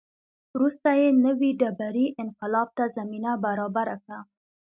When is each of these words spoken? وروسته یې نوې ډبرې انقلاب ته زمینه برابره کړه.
وروسته 0.53 0.89
یې 0.99 1.07
نوې 1.25 1.51
ډبرې 1.59 2.05
انقلاب 2.23 2.67
ته 2.77 2.83
زمینه 2.97 3.31
برابره 3.45 3.95
کړه. 4.03 4.19